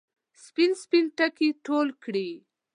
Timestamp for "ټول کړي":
1.65-2.29